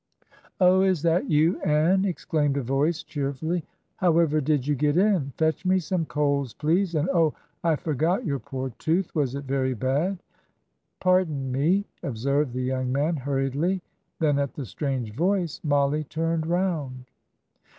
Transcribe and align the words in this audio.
"Oh, 0.59 0.81
is 0.81 1.03
that 1.03 1.29
you, 1.29 1.61
Ann!" 1.61 2.05
exclaimed 2.05 2.57
a 2.57 2.63
voice, 2.63 3.03
cheerfully. 3.03 3.63
"However 3.97 4.41
did 4.41 4.65
you 4.65 4.73
get 4.73 4.97
in? 4.97 5.31
Fetch 5.37 5.63
me 5.63 5.77
some 5.77 6.07
coals, 6.07 6.55
please. 6.55 6.95
And 6.95 7.07
oh, 7.09 7.35
I 7.63 7.75
forgot 7.75 8.25
your 8.25 8.39
poor 8.39 8.71
tooth. 8.79 9.13
Was 9.13 9.35
it 9.35 9.43
very 9.45 9.75
bad?" 9.75 10.17
"Pardon 10.99 11.51
me," 11.51 11.85
observed 12.01 12.53
the 12.53 12.63
young 12.63 12.91
man, 12.91 13.15
hurriedly. 13.15 13.83
Then, 14.17 14.39
at 14.39 14.55
the 14.55 14.65
strange 14.65 15.13
voice, 15.13 15.61
Mollie 15.63 16.05
turned 16.05 16.47
round. 16.47 17.05